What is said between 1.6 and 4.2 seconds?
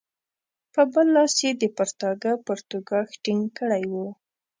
د پرتاګه پرتوګاښ ټینګ کړی وو.